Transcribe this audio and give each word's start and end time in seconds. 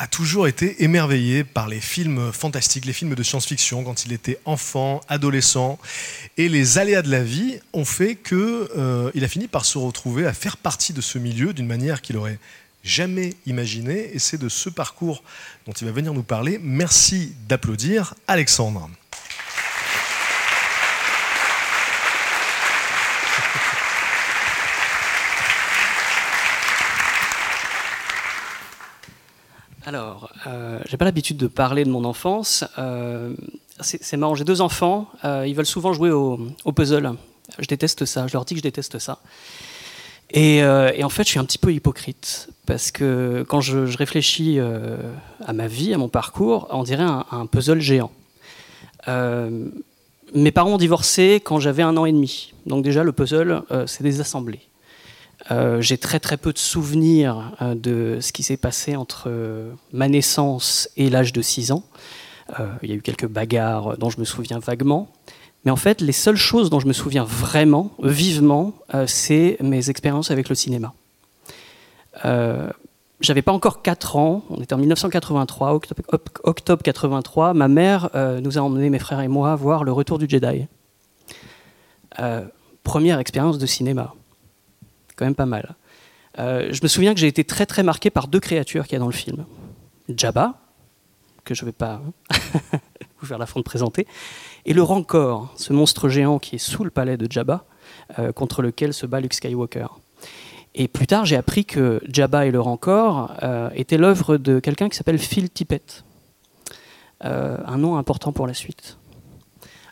a 0.00 0.06
toujours 0.06 0.48
été 0.48 0.82
émerveillé 0.82 1.44
par 1.44 1.68
les 1.68 1.78
films 1.78 2.32
fantastiques, 2.32 2.86
les 2.86 2.94
films 2.94 3.14
de 3.14 3.22
science-fiction 3.22 3.84
quand 3.84 4.06
il 4.06 4.14
était 4.14 4.38
enfant, 4.46 5.02
adolescent. 5.08 5.78
Et 6.38 6.48
les 6.48 6.78
aléas 6.78 7.02
de 7.02 7.10
la 7.10 7.22
vie 7.22 7.58
ont 7.74 7.84
fait 7.84 8.16
qu'il 8.16 8.38
euh, 8.38 9.10
a 9.14 9.28
fini 9.28 9.46
par 9.46 9.66
se 9.66 9.76
retrouver 9.76 10.24
à 10.24 10.32
faire 10.32 10.56
partie 10.56 10.94
de 10.94 11.02
ce 11.02 11.18
milieu 11.18 11.52
d'une 11.52 11.66
manière 11.66 12.00
qu'il 12.00 12.16
aurait 12.16 12.38
jamais 12.82 13.34
imaginé. 13.44 14.10
Et 14.14 14.18
c'est 14.18 14.38
de 14.38 14.48
ce 14.48 14.70
parcours 14.70 15.22
dont 15.66 15.72
il 15.72 15.84
va 15.84 15.92
venir 15.92 16.14
nous 16.14 16.22
parler. 16.22 16.58
Merci 16.62 17.34
d'applaudir 17.46 18.14
Alexandre. 18.26 18.88
Alors, 29.92 30.30
euh, 30.46 30.78
j'ai 30.86 30.96
pas 30.96 31.04
l'habitude 31.04 31.36
de 31.36 31.48
parler 31.48 31.82
de 31.82 31.90
mon 31.90 32.04
enfance. 32.04 32.64
Euh, 32.78 33.34
c'est 33.80 34.16
marrant, 34.16 34.36
j'ai 34.36 34.44
deux 34.44 34.60
enfants. 34.60 35.08
Euh, 35.24 35.44
ils 35.48 35.56
veulent 35.56 35.66
souvent 35.66 35.92
jouer 35.92 36.12
au, 36.12 36.38
puzzle. 36.76 37.14
Je 37.58 37.66
déteste 37.66 38.04
ça. 38.04 38.28
Je 38.28 38.34
leur 38.34 38.44
dis 38.44 38.54
que 38.54 38.58
je 38.58 38.62
déteste 38.62 39.00
ça. 39.00 39.18
Et, 40.30 40.62
en 40.62 41.08
fait, 41.08 41.24
je 41.24 41.30
suis 41.30 41.40
un 41.40 41.44
petit 41.44 41.58
peu 41.58 41.72
hypocrite 41.72 42.50
parce 42.66 42.92
que 42.92 43.44
quand 43.48 43.60
je, 43.60 43.78
réfléchis 43.96 44.60
à 44.60 45.52
ma 45.52 45.66
vie, 45.66 45.92
à 45.92 45.98
mon 45.98 46.08
parcours, 46.08 46.68
on 46.70 46.84
dirait 46.84 47.02
un, 47.02 47.24
un 47.32 47.46
puzzle 47.46 47.80
géant. 47.80 48.12
mes 49.08 50.52
parents 50.52 50.74
ont 50.74 50.78
divorcé 50.78 51.42
quand 51.44 51.58
j'avais 51.58 51.82
un 51.82 51.96
an 51.96 52.04
et 52.04 52.12
demi. 52.12 52.52
Donc 52.64 52.84
déjà, 52.84 53.02
le 53.02 53.10
puzzle, 53.10 53.64
c'est 53.86 54.04
des 54.04 54.20
assemblées. 54.20 54.69
Euh, 55.50 55.80
j'ai 55.80 55.98
très 55.98 56.20
très 56.20 56.36
peu 56.36 56.52
de 56.52 56.58
souvenirs 56.58 57.52
euh, 57.62 57.74
de 57.74 58.18
ce 58.20 58.32
qui 58.32 58.42
s'est 58.42 58.56
passé 58.56 58.96
entre 58.96 59.24
euh, 59.26 59.72
ma 59.92 60.08
naissance 60.08 60.88
et 60.96 61.10
l'âge 61.10 61.32
de 61.32 61.42
6 61.42 61.72
ans. 61.72 61.84
Il 62.82 62.90
y 62.90 62.92
a 62.92 62.96
eu 62.96 63.00
quelques 63.00 63.28
bagarres 63.28 63.96
dont 63.96 64.10
je 64.10 64.18
me 64.18 64.24
souviens 64.24 64.58
vaguement. 64.58 65.06
Mais 65.64 65.70
en 65.70 65.76
fait, 65.76 66.00
les 66.00 66.10
seules 66.10 66.34
choses 66.34 66.68
dont 66.68 66.80
je 66.80 66.88
me 66.88 66.92
souviens 66.92 67.22
vraiment, 67.22 67.92
vivement, 68.02 68.74
c'est 69.06 69.56
mes 69.60 69.88
expériences 69.88 70.32
avec 70.32 70.48
le 70.48 70.56
cinéma. 70.56 70.92
J'avais 73.20 73.42
pas 73.42 73.52
encore 73.52 73.82
4 73.82 74.16
ans, 74.16 74.42
on 74.50 74.60
était 74.60 74.74
en 74.74 74.78
1983, 74.78 75.74
octobre, 75.74 76.02
octobre 76.42 76.82
83. 76.82 77.54
Ma 77.54 77.68
mère 77.68 78.10
nous 78.42 78.58
a 78.58 78.62
emmenés, 78.62 78.90
mes 78.90 78.98
frères 78.98 79.20
et 79.20 79.28
moi, 79.28 79.54
voir 79.54 79.84
Le 79.84 79.92
Retour 79.92 80.18
du 80.18 80.28
Jedi. 80.28 80.66
première 82.82 83.20
expérience 83.20 83.58
de 83.58 83.66
cinéma 83.66 84.12
quand 85.20 85.26
même 85.26 85.34
pas 85.34 85.46
mal. 85.46 85.76
Euh, 86.38 86.68
je 86.72 86.80
me 86.82 86.88
souviens 86.88 87.12
que 87.12 87.20
j'ai 87.20 87.26
été 87.26 87.44
très 87.44 87.66
très 87.66 87.82
marqué 87.82 88.08
par 88.08 88.26
deux 88.26 88.40
créatures 88.40 88.84
qu'il 88.84 88.94
y 88.94 88.96
a 88.96 88.98
dans 89.00 89.06
le 89.06 89.12
film. 89.12 89.44
Jabba, 90.08 90.54
que 91.44 91.54
je 91.54 91.62
ne 91.62 91.66
vais 91.66 91.74
pas 91.74 92.00
vous 93.20 93.26
faire 93.26 93.36
l'affront 93.36 93.60
de 93.60 93.64
présenter, 93.64 94.06
et 94.64 94.72
le 94.72 94.82
Rancor, 94.82 95.52
ce 95.56 95.74
monstre 95.74 96.08
géant 96.08 96.38
qui 96.38 96.56
est 96.56 96.58
sous 96.58 96.84
le 96.84 96.90
palais 96.90 97.18
de 97.18 97.30
Jabba, 97.30 97.66
euh, 98.18 98.32
contre 98.32 98.62
lequel 98.62 98.94
se 98.94 99.04
bat 99.04 99.20
Luke 99.20 99.34
Skywalker. 99.34 99.88
Et 100.74 100.88
plus 100.88 101.06
tard, 101.06 101.26
j'ai 101.26 101.36
appris 101.36 101.66
que 101.66 102.00
Jabba 102.08 102.46
et 102.46 102.50
le 102.50 102.60
Rancor 102.60 103.34
euh, 103.42 103.68
étaient 103.74 103.98
l'œuvre 103.98 104.38
de 104.38 104.58
quelqu'un 104.58 104.88
qui 104.88 104.96
s'appelle 104.96 105.18
Phil 105.18 105.50
Tippett, 105.50 106.04
un 107.22 107.76
nom 107.76 107.98
important 107.98 108.32
pour 108.32 108.46
la 108.46 108.54
suite. 108.54 108.96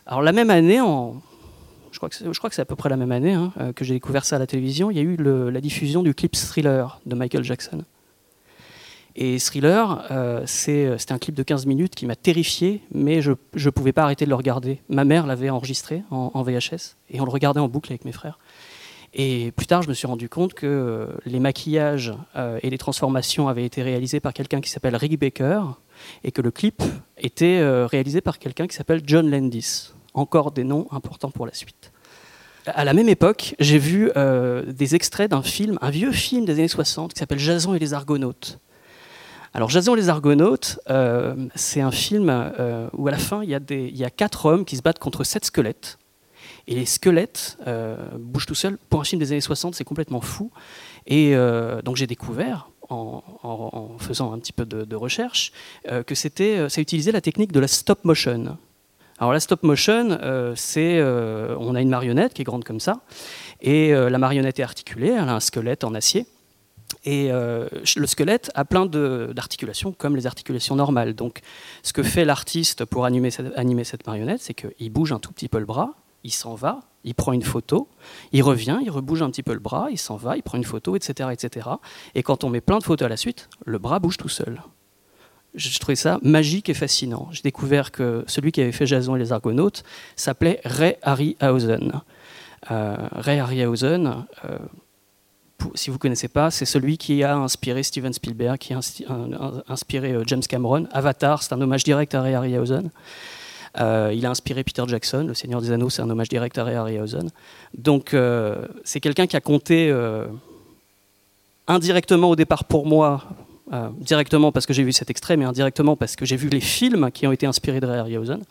Alors 0.07 0.23
la 0.23 0.31
même 0.31 0.49
année, 0.49 0.81
en 0.81 1.21
je 1.91 1.97
crois 1.97 2.09
que 2.49 2.55
c'est 2.55 2.61
à 2.61 2.65
peu 2.65 2.75
près 2.75 2.89
la 2.89 2.97
même 2.97 3.11
année 3.11 3.33
hein, 3.33 3.51
euh, 3.59 3.73
que 3.73 3.85
j'ai 3.85 3.93
découvert 3.93 4.25
ça 4.25 4.37
à 4.37 4.39
la 4.39 4.47
télévision, 4.47 4.91
il 4.91 4.97
y 4.97 4.99
a 4.99 5.03
eu 5.03 5.17
la 5.17 5.61
diffusion 5.61 6.03
du 6.03 6.13
clip 6.13 6.35
Thriller 6.35 6.99
de 7.05 7.15
Michael 7.15 7.43
Jackson. 7.43 7.83
Et 9.15 9.37
Thriller, 9.39 10.05
euh, 10.11 10.45
euh, 10.69 10.97
c'était 10.97 11.11
un 11.11 11.17
clip 11.17 11.35
de 11.35 11.43
15 11.43 11.65
minutes 11.65 11.95
qui 11.95 12.05
m'a 12.05 12.15
terrifié, 12.15 12.81
mais 12.93 13.21
je 13.21 13.31
ne 13.53 13.69
pouvais 13.69 13.91
pas 13.91 14.03
arrêter 14.03 14.25
de 14.25 14.29
le 14.29 14.35
regarder. 14.35 14.79
Ma 14.87 15.03
mère 15.03 15.25
l'avait 15.25 15.49
enregistré 15.49 16.03
en, 16.11 16.41
VHS, 16.41 16.95
et 17.09 17.19
on 17.19 17.25
le 17.25 17.31
regardait 17.31 17.59
en 17.59 17.67
boucle 17.67 17.91
avec 17.91 18.05
mes 18.05 18.11
frères. 18.11 18.39
Et 19.13 19.51
plus 19.55 19.65
tard, 19.65 19.81
je 19.81 19.89
me 19.89 19.93
suis 19.95 20.05
rendu 20.05 20.29
compte 20.29 20.53
que 20.53 21.09
les 21.25 21.39
maquillages 21.39 22.13
et 22.61 22.69
les 22.69 22.77
transformations 22.77 23.47
avaient 23.47 23.65
été 23.65 23.81
réalisés 23.81 24.19
par 24.19 24.33
quelqu'un 24.33 24.61
qui 24.61 24.69
s'appelle 24.69 24.95
Rick 24.95 25.19
Baker, 25.19 25.61
et 26.23 26.31
que 26.31 26.43
le 26.43 26.51
clip 26.51 26.83
était 27.17 27.61
réalisé 27.85 28.21
par 28.21 28.37
quelqu'un 28.37 28.67
qui 28.67 28.75
s'appelle 28.75 29.01
John 29.03 29.29
Landis 29.29 29.93
encore 30.13 30.51
des 30.51 30.63
noms 30.63 30.87
importants 30.91 31.31
pour 31.31 31.45
la 31.45 31.53
suite. 31.53 31.91
À 32.65 32.83
la 32.83 32.93
même 32.93 33.09
époque, 33.09 33.55
j'ai 33.59 33.77
vu 33.77 34.11
euh, 34.15 34.63
des 34.65 34.95
extraits 34.95 35.31
d'un 35.31 35.41
film, 35.41 35.77
un 35.81 35.89
vieux 35.89 36.11
film 36.11 36.45
des 36.45 36.53
années 36.53 36.67
60 36.67 37.13
qui 37.13 37.19
s'appelle 37.19 37.39
Jason 37.39 37.73
et 37.73 37.79
les 37.79 37.93
Argonautes. 37.93 38.59
Alors 39.53 39.69
Jason 39.69 39.95
et 39.95 39.99
les 39.99 40.09
Argonautes, 40.09 40.79
euh, 40.89 41.35
c'est 41.55 41.81
un 41.81 41.91
film 41.91 42.29
euh, 42.29 42.87
où 42.93 43.07
à 43.07 43.11
la 43.11 43.17
fin, 43.17 43.43
il 43.43 43.49
y, 43.49 44.03
a 44.03 44.09
quatre 44.09 44.45
hommes 44.45 44.65
qui 44.65 44.77
se 44.77 44.81
battent 44.81 44.99
contre 44.99 45.23
sept 45.23 45.45
squelettes. 45.45 45.97
Et 46.67 46.75
les 46.75 46.85
squelettes 46.85 47.57
bougent 48.19 48.45
tout 48.45 48.55
seuls. 48.55 48.77
Pour 48.89 49.01
un 49.01 49.03
film 49.03 49.19
des 49.19 49.31
années 49.31 49.41
60, 49.41 49.73
c'est 49.73 49.83
complètement 49.83 50.21
fou. 50.21 50.51
Et 51.07 51.33
donc 51.83 51.95
j'ai 51.95 52.05
découvert, 52.05 52.69
en, 52.89 53.23
en, 53.41 53.97
faisant 53.97 54.33
un 54.33 54.37
petit 54.37 54.53
peu 54.53 54.65
de, 54.65 54.83
de 54.83 54.95
recherche, 54.95 55.51
que 56.05 56.13
c'était, 56.13 56.69
ça 56.69 56.79
utilisait 56.79 57.11
la 57.11 57.21
technique 57.21 57.51
de 57.51 57.59
la 57.59 57.67
stop 57.67 58.05
motion. 58.05 58.57
Alors 59.19 59.33
la 59.33 59.41
stop 59.41 59.63
motion, 59.63 60.17
euh, 60.21 60.53
c'est 60.55 60.97
euh, 60.97 61.53
on 61.59 61.75
a 61.75 61.81
une 61.81 61.89
marionnette 61.89 62.33
qui 62.33 62.41
est 62.41 62.45
grande 62.45 62.63
comme 62.63 62.79
ça, 62.79 63.01
et 63.59 63.93
euh, 63.93 64.09
la 64.09 64.17
marionnette 64.17 64.59
est 64.59 64.63
articulée, 64.63 65.09
elle 65.09 65.27
a 65.27 65.35
un 65.35 65.39
squelette 65.41 65.83
en 65.83 65.93
acier. 65.93 66.25
Et 67.05 67.29
le 67.29 68.07
squelette 68.07 68.51
a 68.55 68.65
plein 68.65 68.87
d'articulations 68.87 69.93
comme 69.93 70.15
les 70.15 70.25
articulations 70.25 70.75
normales. 70.75 71.13
Donc, 71.13 71.41
ce 71.83 71.93
que 71.93 72.01
fait 72.01 72.25
l'artiste 72.25 72.83
pour 72.83 73.05
animer 73.05 73.29
cette, 73.29 73.55
animer 73.57 73.83
cette 73.83 74.07
marionnette, 74.07 74.41
c'est 74.41 74.55
qu'il 74.55 74.89
bouge 74.91 75.11
un 75.11 75.19
tout 75.19 75.31
petit 75.31 75.47
peu 75.47 75.59
le 75.59 75.65
bras, 75.65 75.93
il 76.23 76.33
s'en 76.33 76.55
va, 76.55 76.81
il 77.03 77.13
prend 77.13 77.31
une 77.31 77.43
photo, 77.43 77.87
il 78.31 78.41
revient, 78.41 78.79
il 78.83 78.89
rebouge 78.89 79.21
un 79.21 79.29
petit 79.29 79.43
peu 79.43 79.53
le 79.53 79.59
bras, 79.59 79.87
il 79.91 79.99
s'en 79.99 80.17
va, 80.17 80.35
il 80.35 80.41
prend 80.41 80.57
une 80.57 80.63
photo, 80.63 80.95
etc., 80.95 81.29
etc. 81.31 81.69
Et 82.15 82.23
quand 82.23 82.43
on 82.43 82.49
met 82.49 82.59
plein 82.59 82.79
de 82.79 82.83
photos 82.83 83.05
à 83.05 83.09
la 83.09 83.17
suite, 83.17 83.49
le 83.65 83.77
bras 83.77 83.99
bouge 83.99 84.17
tout 84.17 84.27
seul 84.27 84.59
je 85.55 85.79
trouvais 85.79 85.95
ça 85.95 86.19
magique 86.21 86.69
et 86.69 86.73
fascinant. 86.73 87.27
J'ai 87.31 87.41
découvert 87.41 87.91
que 87.91 88.23
celui 88.27 88.51
qui 88.51 88.61
avait 88.61 88.71
fait 88.71 88.85
Jason 88.85 89.15
et 89.15 89.19
les 89.19 89.31
Argonautes 89.31 89.83
s'appelait 90.15 90.61
Ray 90.63 90.97
Harryhausen. 91.01 92.01
Euh, 92.71 92.95
Ray 93.11 93.39
Harryhausen, 93.39 94.25
euh, 94.45 94.57
si 95.75 95.89
vous 95.89 95.95
ne 95.95 95.99
connaissez 95.99 96.27
pas, 96.27 96.51
c'est 96.51 96.65
celui 96.65 96.97
qui 96.97 97.23
a 97.23 97.35
inspiré 97.35 97.83
Steven 97.83 98.13
Spielberg, 98.13 98.57
qui 98.57 98.73
a 98.73 98.79
inspiré 99.67 100.13
euh, 100.13 100.23
James 100.27 100.41
Cameron. 100.41 100.87
Avatar, 100.91 101.41
c'est 101.41 101.53
un 101.53 101.61
hommage 101.61 101.83
direct 101.83 102.13
à 102.15 102.21
Ray 102.21 102.35
Harryhausen. 102.35 102.89
Il 103.77 104.25
a 104.25 104.29
inspiré 104.29 104.63
Peter 104.63 104.83
Jackson, 104.87 105.25
Le 105.27 105.33
Seigneur 105.33 105.61
des 105.61 105.71
Anneaux, 105.71 105.89
c'est 105.89 106.01
un 106.01 106.09
hommage 106.09 106.29
direct 106.29 106.57
à 106.57 106.63
Ray 106.63 106.75
Harryhausen. 106.75 107.29
Donc 107.77 108.15
c'est 108.83 108.99
quelqu'un 108.99 109.27
qui 109.27 109.37
a 109.37 109.41
compté 109.41 109.93
indirectement 111.67 112.31
au 112.31 112.35
départ 112.35 112.65
pour 112.65 112.87
moi 112.87 113.23
euh, 113.71 113.89
directement 113.99 114.51
parce 114.51 114.65
que 114.65 114.73
j'ai 114.73 114.83
vu 114.83 114.91
cet 114.91 115.11
extrait, 115.11 115.37
mais 115.37 115.45
indirectement 115.45 115.95
parce 115.95 116.15
que 116.15 116.25
j'ai 116.25 116.37
vu 116.37 116.49
les 116.49 116.59
films 116.59 117.11
qui 117.11 117.27
ont 117.27 117.31
été 117.31 117.45
inspirés 117.45 117.79
de 117.79 117.85
Ray 117.85 117.99
Harryhausen. 117.99 118.41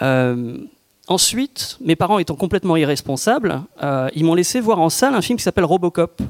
Euh, 0.00 0.56
ensuite, 1.08 1.76
mes 1.82 1.94
parents 1.94 2.18
étant 2.18 2.34
complètement 2.34 2.76
irresponsables, 2.78 3.62
euh, 3.82 4.08
ils 4.14 4.24
m'ont 4.24 4.34
laissé 4.34 4.60
voir 4.60 4.80
en 4.80 4.88
salle 4.88 5.14
un 5.14 5.20
film 5.20 5.36
qui 5.36 5.42
s'appelle 5.42 5.66
Robocop. 5.66 6.22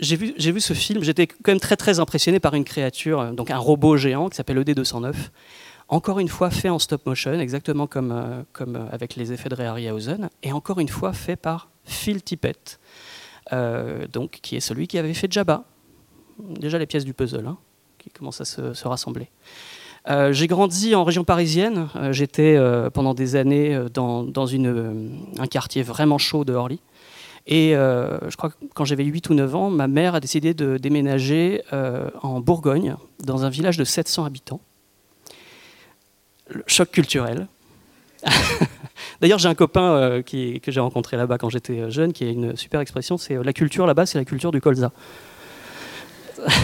J'ai 0.00 0.16
vu, 0.16 0.60
ce 0.60 0.74
film, 0.74 1.02
j'étais 1.02 1.26
quand 1.26 1.52
même 1.52 1.60
très 1.60 1.76
très 1.76 1.98
impressionné 1.98 2.40
par 2.40 2.52
une 2.52 2.64
créature, 2.64 3.32
donc 3.32 3.50
un 3.50 3.56
robot 3.56 3.96
géant 3.96 4.28
qui 4.28 4.36
s'appelle 4.36 4.58
ED209. 4.58 5.14
Encore 5.88 6.18
une 6.18 6.28
fois 6.28 6.50
fait 6.50 6.68
en 6.68 6.78
stop 6.78 7.06
motion, 7.06 7.32
exactement 7.40 7.86
comme, 7.86 8.44
comme 8.52 8.86
avec 8.92 9.16
les 9.16 9.32
effets 9.32 9.48
de 9.48 9.54
Ray 9.54 9.66
Harryhausen, 9.66 10.28
et 10.42 10.52
encore 10.52 10.78
une 10.78 10.88
fois 10.88 11.14
fait 11.14 11.36
par 11.36 11.70
Phil 11.84 12.22
Tippett, 12.22 12.80
donc, 13.50 14.40
qui 14.42 14.56
est 14.56 14.60
celui 14.60 14.88
qui 14.88 14.98
avait 14.98 15.14
fait 15.14 15.32
Jabba 15.32 15.64
déjà 16.38 16.78
les 16.78 16.86
pièces 16.86 17.04
du 17.04 17.14
puzzle 17.14 17.46
hein, 17.46 17.56
qui 17.98 18.10
commencent 18.10 18.40
à 18.40 18.44
se, 18.44 18.88
rassembler. 18.88 19.28
Euh, 20.10 20.32
j'ai 20.32 20.46
grandi 20.46 20.94
en 20.94 21.04
région 21.04 21.24
parisienne. 21.24 21.88
Euh, 21.96 22.12
J'étais 22.12 22.56
euh, 22.56 22.90
pendant 22.90 23.14
des 23.14 23.36
années 23.36 23.78
dans, 23.92 24.22
dans 24.22 24.46
une, 24.46 25.18
un 25.38 25.46
quartier 25.46 25.82
vraiment 25.82 26.18
chaud 26.18 26.44
de 26.44 26.52
Orly. 26.52 26.80
Et 27.46 27.72
je 27.74 28.36
crois 28.36 28.48
que 28.48 28.54
quand 28.72 28.86
j'avais 28.86 29.04
8 29.04 29.28
ou 29.28 29.34
9 29.34 29.54
ans, 29.54 29.68
ma 29.68 29.86
mère 29.86 30.14
a 30.14 30.20
décidé 30.20 30.54
de 30.54 30.78
déménager 30.78 31.60
en 32.22 32.40
Bourgogne, 32.40 32.96
dans 33.22 33.44
un 33.44 33.50
village 33.50 33.76
de 33.76 33.84
700 33.84 34.24
habitants. 34.24 34.62
Le 36.48 36.64
choc 36.66 36.90
culturel. 36.90 37.48
D'ailleurs, 39.20 39.38
j'ai 39.38 39.48
un 39.50 39.54
copain 39.54 40.22
qui, 40.24 40.58
que 40.62 40.72
j'ai 40.72 40.80
rencontré 40.80 41.18
là-bas 41.18 41.36
quand 41.36 41.50
j'étais 41.50 41.90
jeune, 41.90 42.14
qui 42.14 42.24
a 42.24 42.30
une 42.30 42.56
super 42.56 42.80
expression, 42.80 43.18
c'est 43.18 43.34
la 43.34 43.52
culture 43.52 43.86
là-bas, 43.86 44.06
c'est 44.06 44.16
la 44.16 44.24
culture 44.24 44.50
du 44.50 44.62
colza. 44.62 44.90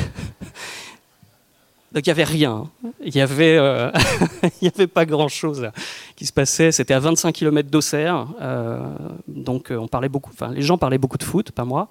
Donc 1.93 2.07
il 2.07 2.09
n'y 2.09 2.13
avait 2.13 2.25
rien. 2.25 2.71
Il 3.05 3.13
n'y 3.15 3.21
avait, 3.21 3.57
euh, 3.59 3.91
avait 4.63 4.87
pas 4.87 5.05
grand-chose 5.05 5.71
qui 6.15 6.25
se 6.25 6.33
passait. 6.33 6.71
C'était 6.71 6.95
à 6.95 7.01
25 7.01 7.33
km 7.33 7.69
d'Auxerre. 7.69 8.29
euh, 8.41 8.79
donc 9.27 9.71
euh, 9.71 9.77
on 9.77 9.89
parlait 9.89 10.09
beaucoup, 10.09 10.31
enfin, 10.33 10.53
les 10.53 10.63
gens 10.63 10.79
parlaient 10.79 10.99
beaucoup 10.99 11.19
de 11.19 11.25
foot, 11.25 11.51
pas 11.51 11.65
moi. 11.65 11.89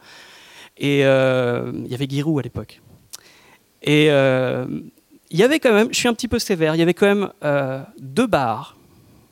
Et 0.77 0.99
il 0.99 1.87
y 1.87 1.93
avait 1.93 2.07
Giroud 2.09 2.39
à 2.39 2.43
l'époque. 2.43 2.81
Et 3.81 4.05
il 4.05 5.37
y 5.37 5.43
avait 5.43 5.59
quand 5.59 5.73
même, 5.73 5.89
je 5.91 5.97
suis 5.97 6.07
un 6.07 6.13
petit 6.13 6.29
peu 6.29 6.39
sévère, 6.39 6.75
il 6.75 6.79
y 6.79 6.81
avait 6.81 6.93
quand 6.93 7.07
même 7.07 7.29
deux 7.99 8.27
bars 8.27 8.77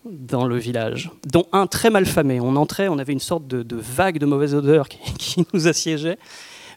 dans 0.04 0.46
le 0.46 0.58
village, 0.58 1.10
dont 1.26 1.46
un 1.54 1.68
très 1.68 1.90
mal 1.90 2.06
famé. 2.06 2.42
On 2.42 2.58
entrait, 2.58 2.90
on 2.90 2.98
avait 2.98 3.14
une 3.14 3.20
sorte 3.20 3.48
de, 3.48 3.76
vague 3.78 4.18
de 4.18 4.26
mauvaise 4.26 4.56
odeur 4.56 4.90
qui, 4.90 5.00
qui 5.14 5.48
nous 5.54 5.70
assiégeait. 5.70 6.18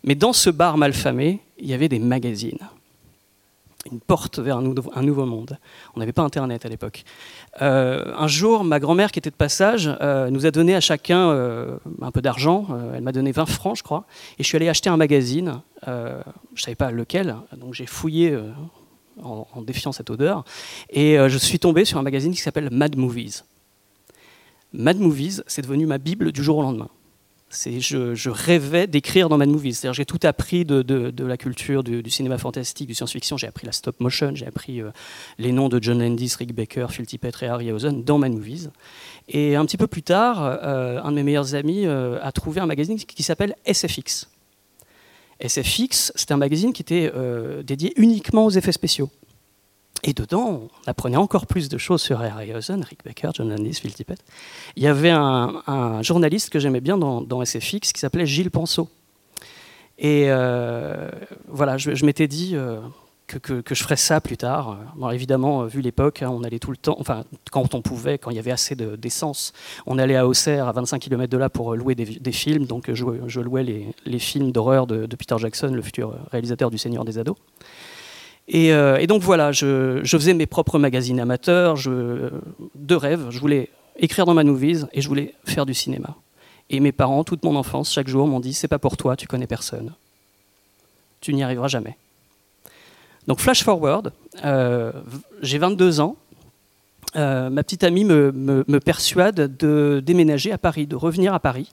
Mais 0.04 0.14
dans 0.14 0.32
ce 0.32 0.50
bar 0.50 0.78
mal 0.78 0.92
famé, 0.92 1.40
il 1.60 1.68
y 1.68 1.74
avait 1.74 1.88
des 1.88 1.98
magazines. 1.98 2.58
Une 3.90 4.00
porte 4.00 4.38
vers 4.38 4.58
un, 4.58 4.62
nou- 4.62 4.74
un 4.94 5.02
nouveau 5.02 5.24
monde. 5.24 5.56
On 5.94 6.00
n'avait 6.00 6.12
pas 6.12 6.20
Internet 6.22 6.66
à 6.66 6.68
l'époque. 6.68 7.02
Euh, 7.62 8.12
un 8.14 8.28
jour, 8.28 8.62
ma 8.62 8.78
grand-mère, 8.78 9.10
qui 9.10 9.18
était 9.18 9.30
de 9.30 9.34
passage, 9.36 9.90
euh, 10.02 10.28
nous 10.28 10.44
a 10.44 10.50
donné 10.50 10.74
à 10.74 10.80
chacun 10.80 11.30
euh, 11.30 11.78
un 12.02 12.10
peu 12.10 12.20
d'argent. 12.20 12.66
Elle 12.94 13.00
m'a 13.02 13.12
donné 13.12 13.32
20 13.32 13.46
francs, 13.46 13.78
je 13.78 13.82
crois. 13.82 14.04
Et 14.38 14.42
je 14.42 14.48
suis 14.48 14.56
allé 14.56 14.68
acheter 14.68 14.90
un 14.90 14.98
magazine. 14.98 15.62
Je 15.86 15.90
ne 15.92 16.56
savais 16.60 16.74
pas 16.74 16.90
lequel. 16.90 17.36
Donc 17.56 17.72
j'ai 17.72 17.86
fouillé 17.86 18.38
en, 19.22 19.46
en 19.50 19.62
défiant 19.62 19.92
cette 19.92 20.10
odeur. 20.10 20.44
Et 20.90 21.16
je 21.16 21.38
suis 21.38 21.58
tombé 21.58 21.86
sur 21.86 21.98
un 21.98 22.02
magazine 22.02 22.32
qui 22.34 22.42
s'appelle 22.42 22.68
Mad 22.70 22.96
Movies. 22.98 23.44
Mad 24.74 24.98
Movies, 24.98 25.42
c'est 25.46 25.62
devenu 25.62 25.86
ma 25.86 25.96
Bible 25.96 26.32
du 26.32 26.42
jour 26.44 26.58
au 26.58 26.62
lendemain. 26.62 26.90
Je, 27.52 28.14
je 28.14 28.30
rêvais 28.30 28.86
d'écrire 28.86 29.28
dans 29.28 29.36
Mad 29.36 29.48
Movies. 29.48 29.84
J'ai 29.92 30.04
tout 30.04 30.20
appris 30.22 30.64
de, 30.64 30.82
de- 30.82 31.24
la 31.24 31.36
culture 31.36 31.82
du, 31.82 32.08
cinéma 32.08 32.38
fantastique, 32.38 32.86
du 32.86 32.94
science-fiction. 32.94 33.36
J'ai 33.36 33.48
appris 33.48 33.66
la 33.66 33.72
stop 33.72 33.98
motion, 34.00 34.32
j'ai 34.34 34.46
appris 34.46 34.80
euh, 34.80 34.90
les 35.38 35.50
noms 35.50 35.68
de 35.68 35.82
John 35.82 35.98
Landis, 36.00 36.32
Rick 36.38 36.54
Baker, 36.54 36.86
Phil 36.90 37.06
Tippett 37.06 37.42
et 37.42 37.46
Harryhausen 37.46 38.04
dans 38.04 38.18
Mad 38.18 38.32
Movies. 38.32 38.70
Et 39.28 39.56
un 39.56 39.66
petit 39.66 39.76
peu 39.76 39.88
plus 39.88 40.02
tard, 40.04 40.42
euh, 40.44 41.00
un 41.02 41.10
de 41.10 41.16
mes 41.16 41.24
meilleurs 41.24 41.56
amis 41.56 41.86
euh, 41.86 42.18
a 42.22 42.30
trouvé 42.30 42.60
un 42.60 42.66
magazine 42.66 42.96
qui 42.96 43.22
s'appelle 43.24 43.56
SFX. 43.66 44.28
SFX, 45.44 46.12
c'est 46.14 46.30
un 46.32 46.36
magazine 46.36 46.72
qui 46.72 46.82
était 46.82 47.10
dédié 47.64 47.94
uniquement 47.96 48.44
aux 48.44 48.50
effets 48.50 48.72
spéciaux. 48.72 49.08
Et 50.02 50.14
dedans, 50.14 50.62
on 50.86 50.90
apprenait 50.90 51.16
encore 51.16 51.46
plus 51.46 51.68
de 51.68 51.76
choses 51.76 52.00
sur 52.00 52.20
Harryhausen, 52.20 52.82
Rick 52.82 53.04
Baker, 53.04 53.30
John 53.34 53.50
Landis, 53.50 53.74
Phil 53.74 53.92
Tippett. 53.92 54.22
Il 54.76 54.82
y 54.82 54.86
avait 54.86 55.10
un, 55.10 56.02
journaliste 56.02 56.50
que 56.50 56.58
j'aimais 56.58 56.80
bien 56.80 56.96
dans, 56.96 57.20
dans 57.20 57.44
SFX 57.44 57.92
qui 57.92 58.00
s'appelait 58.00 58.26
Gilles 58.26 58.50
Penseau. 58.50 58.88
Et 59.98 60.26
euh, 60.28 61.10
voilà, 61.46 61.76
je, 61.76 62.04
m'étais 62.06 62.26
dit 62.26 62.52
euh, 62.54 62.80
que, 63.26 63.62
je 63.68 63.82
ferais 63.82 63.96
ça 63.96 64.22
plus 64.22 64.38
tard. 64.38 64.78
Évidemment, 65.12 65.62
euh, 65.62 65.66
vu 65.66 65.82
l'époque, 65.82 66.22
hein, 66.22 66.30
on 66.32 66.42
allait 66.42 66.58
tout 66.58 66.70
le 66.70 66.78
temps, 66.78 66.96
enfin, 66.98 67.24
quand 67.52 67.74
on 67.74 67.82
pouvait, 67.82 68.16
quand 68.16 68.30
il 68.30 68.36
y 68.36 68.38
avait 68.38 68.50
assez 68.50 68.74
de- 68.74 68.96
d'essence, 68.96 69.52
on 69.86 69.98
allait 69.98 70.16
à 70.16 70.26
Auxerre, 70.26 70.66
à 70.66 70.72
25 70.72 70.98
km 71.00 71.30
de 71.30 71.36
là, 71.36 71.50
pour 71.50 71.76
louer 71.76 71.94
des, 71.94 72.32
films. 72.32 72.64
Donc, 72.64 72.90
je, 72.90 73.40
louais 73.40 73.62
les, 73.62 73.88
les 74.06 74.18
films 74.18 74.52
d'horreur 74.52 74.86
de, 74.86 75.04
de 75.04 75.16
Peter 75.16 75.36
Jackson, 75.36 75.68
le 75.68 75.82
futur 75.82 76.16
réalisateur 76.30 76.70
du 76.70 76.78
Seigneur 76.78 77.04
des 77.04 77.18
Ados. 77.18 77.36
Et, 78.52 78.72
euh, 78.72 78.98
et 78.98 79.06
donc 79.06 79.22
voilà, 79.22 79.52
je, 79.52 80.02
faisais 80.04 80.34
mes 80.34 80.46
propres 80.46 80.80
magazines 80.80 81.20
amateurs, 81.20 81.76
je, 81.76 82.30
de 82.74 82.94
rêve. 82.96 83.28
Je 83.30 83.38
voulais 83.38 83.70
écrire 83.96 84.26
dans 84.26 84.34
ma 84.34 84.42
movies 84.42 84.88
et 84.92 85.00
je 85.00 85.08
voulais 85.08 85.34
faire 85.44 85.64
du 85.64 85.72
cinéma. 85.72 86.16
Et 86.68 86.80
mes 86.80 86.90
parents, 86.90 87.22
toute 87.22 87.44
mon 87.44 87.54
enfance, 87.54 87.92
chaque 87.92 88.08
jour, 88.08 88.26
m'ont 88.26 88.40
dit 88.40 88.52
c'est 88.52 88.68
pas 88.68 88.80
pour 88.80 88.96
toi, 88.96 89.14
tu 89.14 89.28
connais 89.28 89.46
personne. 89.46 89.92
Tu 91.20 91.32
n'y 91.32 91.44
arriveras 91.44 91.68
jamais. 91.68 91.96
Donc 93.28 93.38
flash 93.38 93.62
forward, 93.62 94.12
euh, 94.44 94.90
j'ai 95.42 95.58
22 95.58 96.00
ans. 96.00 96.16
Euh, 97.14 97.50
ma 97.50 97.62
petite 97.62 97.84
amie 97.84 98.04
me 98.04 98.78
persuade 98.78 99.56
de 99.58 100.02
déménager 100.04 100.50
à 100.50 100.58
Paris, 100.58 100.88
de 100.88 100.96
revenir 100.96 101.34
à 101.34 101.38
Paris 101.38 101.70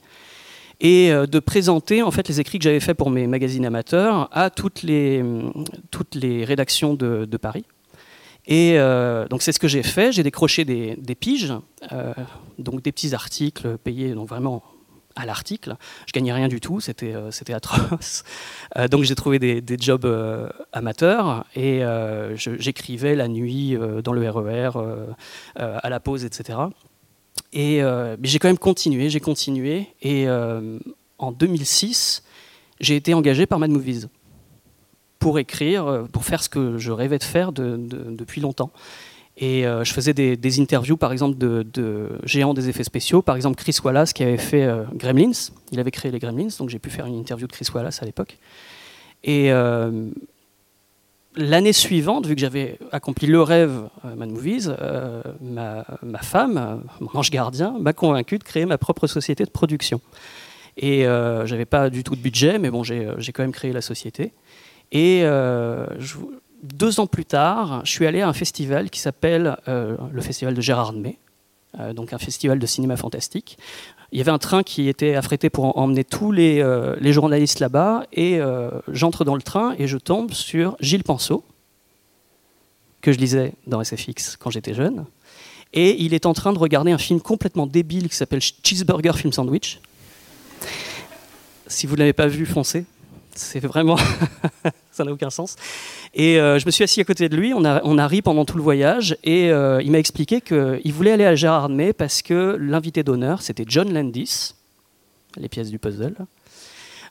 et 0.80 1.10
euh, 1.10 1.26
de 1.26 1.38
présenter 1.38 2.02
en 2.02 2.10
fait 2.10 2.28
les 2.28 2.40
écrits 2.40 2.58
que 2.58 2.64
j'avais 2.64 2.80
faits 2.80 2.96
pour 2.96 3.10
mes 3.10 3.26
magazines 3.26 3.66
amateurs 3.66 4.28
à 4.32 4.50
toutes 4.50 4.82
les, 4.82 5.20
hum, 5.20 5.64
toutes 5.90 6.14
les 6.14 6.44
rédactions 6.44 6.94
de, 6.94 7.36
Paris. 7.36 7.64
Et 8.46 8.78
euh, 8.78 9.28
donc 9.28 9.42
c'est 9.42 9.52
ce 9.52 9.60
que 9.60 9.68
j'ai 9.68 9.82
fait. 9.82 10.12
J'ai 10.12 10.22
décroché 10.22 10.64
des, 10.64 10.96
des 10.96 11.14
piges, 11.14 11.52
euh, 11.92 12.14
donc 12.58 12.82
des 12.82 12.92
petits 12.92 13.14
articles 13.14 13.76
payés 13.78 14.14
donc 14.14 14.28
vraiment 14.28 14.62
à 15.14 15.26
l'article. 15.26 15.76
Je 16.06 16.12
gagnais 16.12 16.32
rien 16.32 16.48
du 16.48 16.60
tout, 16.60 16.80
c'était 16.80 17.14
c'était 17.30 17.52
atroce. 17.52 18.22
Donc 18.90 19.02
j'ai 19.02 19.16
trouvé 19.16 19.40
des, 19.40 19.76
jobs 19.78 20.06
amateurs 20.72 21.44
et 21.56 21.82
j'écrivais 22.36 23.16
la 23.16 23.26
nuit 23.26 23.76
dans 24.04 24.12
le 24.12 24.30
RER, 24.30 24.70
euh, 25.60 25.78
à 25.82 25.90
la 25.90 25.98
pause, 25.98 26.24
etc. 26.24 26.58
Et 27.52 27.82
euh, 27.82 28.16
j'ai 28.22 28.38
quand 28.38 28.48
même 28.48 28.58
continué, 28.58 29.08
j'ai 29.10 29.20
continué. 29.20 29.86
Et 30.02 30.28
euh, 30.28 30.78
en 31.18 31.32
2006, 31.32 32.22
j'ai 32.80 32.96
été 32.96 33.14
engagé 33.14 33.46
par 33.46 33.58
Mad 33.58 33.70
Movies 33.70 34.08
pour 35.18 35.38
écrire, 35.38 35.86
euh, 35.86 36.02
pour 36.04 36.24
faire 36.24 36.42
ce 36.42 36.48
que 36.48 36.78
je 36.78 36.92
rêvais 36.92 37.18
de 37.18 37.24
faire 37.24 37.52
de- 37.52 37.76
de- 37.76 38.10
depuis 38.10 38.40
longtemps. 38.40 38.70
Et 39.40 39.62
je 39.62 39.92
faisais 39.92 40.14
des, 40.14 40.60
interviews, 40.60 40.96
par 40.96 41.12
exemple, 41.12 41.38
de, 41.38 42.08
géants 42.24 42.54
des 42.54 42.68
effets 42.68 42.82
spéciaux. 42.82 43.22
Par 43.22 43.36
exemple, 43.36 43.54
Chris 43.54 43.76
Wallace, 43.84 44.12
qui 44.12 44.24
avait 44.24 44.36
fait 44.36 44.68
Gremlins. 44.94 45.30
Il 45.70 45.78
avait 45.78 45.92
créé 45.92 46.10
les 46.10 46.18
Gremlins, 46.18 46.48
donc 46.58 46.70
j'ai 46.70 46.80
pu 46.80 46.90
faire 46.90 47.06
une 47.06 47.14
interview 47.14 47.46
de 47.46 47.52
Chris 47.52 47.68
Wallace 47.72 48.02
à 48.02 48.04
l'époque. 48.04 48.36
Et 49.22 49.52
l'année 51.36 51.72
suivante, 51.72 52.26
vu 52.26 52.34
que 52.34 52.40
j'avais 52.40 52.78
accompli 52.92 53.26
le 53.26 53.40
rêve 53.42 53.88
euh, 54.04 54.26
Movies, 54.26 54.74
euh, 54.80 55.22
ma, 55.40 55.84
femme, 56.22 56.56
euh, 56.56 56.76
mon 57.00 57.20
ange 57.20 57.30
gardien, 57.30 57.76
m'a 57.80 57.92
convaincu 57.92 58.38
de 58.38 58.44
créer 58.44 58.66
ma 58.66 58.78
propre 58.78 59.06
société 59.06 59.44
de 59.44 59.50
production. 59.50 60.00
Et 60.76 61.06
euh, 61.06 61.46
j'avais 61.46 61.64
pas 61.64 61.90
du 61.90 62.04
tout 62.04 62.14
de 62.14 62.20
budget, 62.20 62.58
mais 62.58 62.70
bon, 62.70 62.82
j'ai 62.82 63.06
euh, 63.06 63.16
quand 63.34 63.42
même 63.42 63.52
créé 63.52 63.72
la 63.72 63.80
société. 63.80 64.32
Et 64.92 65.22
deux 66.62 66.98
ans 66.98 67.06
plus 67.06 67.26
tard, 67.26 67.82
je 67.84 67.90
suis 67.90 68.06
allé 68.06 68.22
à 68.22 68.28
un 68.28 68.32
festival 68.32 68.88
qui 68.88 69.00
s'appelle 69.00 69.58
le 69.66 70.20
Festival 70.22 70.54
de 70.54 70.60
Gérard 70.62 70.94
May, 70.94 71.18
donc 71.94 72.14
un 72.14 72.18
festival 72.18 72.58
de 72.58 72.64
cinéma 72.64 72.96
fantastique. 72.96 73.58
Il 74.12 74.18
y 74.18 74.20
avait 74.22 74.30
un 74.30 74.38
train 74.38 74.62
qui 74.62 74.88
était 74.88 75.14
affrété 75.14 75.50
pour 75.50 75.64
en- 75.66 75.82
emmener 75.82 76.02
tous 76.04 76.32
les, 76.32 76.60
euh, 76.62 76.96
les 77.00 77.12
journalistes 77.12 77.60
là-bas, 77.60 78.04
et 78.12 78.40
euh, 78.40 78.70
j'entre 78.88 79.24
dans 79.24 79.34
le 79.34 79.42
train 79.42 79.74
et 79.78 79.86
je 79.86 79.98
tombe 79.98 80.32
sur 80.32 80.76
Gilles 80.80 81.04
Penseau, 81.04 81.44
que 83.02 83.12
je 83.12 83.18
lisais 83.18 83.52
dans 83.66 83.82
SFX 83.82 84.36
quand 84.38 84.50
j'étais 84.50 84.74
jeune. 84.74 85.04
Et 85.74 86.02
il 86.02 86.14
est 86.14 86.24
en 86.24 86.32
train 86.32 86.52
de 86.54 86.58
regarder 86.58 86.90
un 86.92 86.98
film 86.98 87.20
complètement 87.20 87.66
débile 87.66 88.08
qui 88.08 88.16
s'appelle 88.16 88.40
Cheeseburger 88.40 89.12
Film 89.16 89.32
Sandwich. 89.32 89.80
Si 91.66 91.86
vous 91.86 91.94
ne 91.94 91.98
l'avez 91.98 92.14
pas 92.14 92.26
vu, 92.26 92.46
foncez. 92.46 92.86
C'est 93.38 93.60
vraiment. 93.60 93.96
ça 94.90 95.04
n'a 95.04 95.12
aucun 95.12 95.30
sens. 95.30 95.56
Et 96.12 96.40
euh, 96.40 96.58
je 96.58 96.66
me 96.66 96.70
suis 96.70 96.82
assis 96.84 97.00
à 97.00 97.04
côté 97.04 97.28
de 97.28 97.36
lui, 97.36 97.54
on 97.54 97.64
a, 97.64 97.80
on 97.84 97.98
a 97.98 98.06
ri 98.06 98.20
pendant 98.20 98.44
tout 98.44 98.56
le 98.56 98.62
voyage, 98.62 99.16
et 99.22 99.50
euh, 99.50 99.80
il 99.82 99.92
m'a 99.92 99.98
expliqué 99.98 100.40
qu'il 100.40 100.92
voulait 100.92 101.12
aller 101.12 101.24
à 101.24 101.34
Gérard 101.34 101.68
May 101.68 101.92
parce 101.92 102.20
que 102.20 102.56
l'invité 102.60 103.02
d'honneur, 103.02 103.40
c'était 103.42 103.64
John 103.66 103.92
Landis, 103.92 104.54
les 105.36 105.48
pièces 105.48 105.70
du 105.70 105.78
puzzle. 105.78 106.16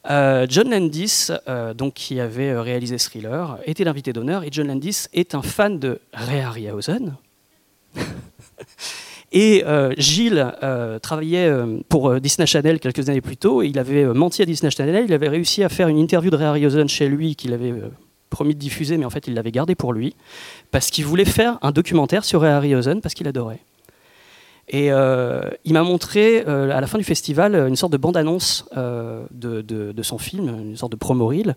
Euh, 0.10 0.46
John 0.50 0.70
Landis, 0.70 1.30
donc, 1.76 1.94
qui 1.94 2.20
avait 2.20 2.58
réalisé 2.60 2.98
Thriller, 2.98 3.58
était 3.66 3.84
l'invité 3.84 4.12
d'honneur, 4.12 4.44
et 4.44 4.50
John 4.52 4.68
Landis 4.68 5.06
est 5.14 5.34
un 5.34 5.42
fan 5.42 5.80
de 5.80 6.00
Ray 6.14 6.42
Harryhausen. 6.42 7.16
Et 9.32 9.64
euh, 9.66 9.94
Gilles 9.98 10.54
euh, 10.64 11.00
travaillait 11.00 11.48
euh, 11.48 11.80
pour 11.90 12.20
Disney 12.22 12.46
Channel 12.46 12.80
quelques 12.80 13.10
années 13.10 13.22
plus 13.22 13.38
tôt, 13.38 13.62
et 13.62 13.68
il 13.68 13.78
avait 13.78 14.06
menti 14.06 14.42
à 14.42 14.46
Disney 14.46 14.72
Channel, 14.72 15.06
il 15.08 15.14
avait 15.14 15.28
réussi 15.28 15.64
à 15.64 15.70
faire 15.70 15.90
une 15.90 15.98
interview 15.98 16.32
de 16.32 16.38
Ray 16.38 16.46
Harryhausen 16.46 16.88
chez 16.88 17.10
lui 17.10 17.36
qu'il 17.36 17.54
avait 17.54 17.74
promis 18.30 18.54
de 18.54 18.60
diffuser, 18.60 18.98
mais 18.98 19.06
en 19.06 19.10
fait 19.10 19.28
il 19.28 19.34
l'avait 19.34 19.52
gardé 19.52 19.76
pour 19.76 19.92
lui, 19.92 20.16
parce 20.72 20.90
qu'il 20.90 21.06
voulait 21.06 21.26
faire 21.26 21.58
un 21.62 21.72
documentaire 21.72 22.24
sur 22.24 22.42
Ray 22.42 22.52
Harryhausen, 22.52 23.02
parce 23.02 23.14
qu'il 23.14 23.28
adorait. 23.28 23.60
Et 24.70 24.88
il 24.88 25.74
m'a 25.74 25.84
montré 25.84 26.42
à 26.42 26.82
la 26.82 26.88
fin 26.88 26.98
du 26.98 27.06
festival 27.06 27.56
une 27.56 27.78
sorte 27.78 27.94
de 27.94 27.98
bande-annonce 27.98 28.66
de, 28.76 30.02
son 30.02 30.18
film, 30.18 30.50
une 30.50 30.76
sorte 30.76 30.92
de 30.92 30.98
promo 30.98 31.28
reel. 31.28 31.56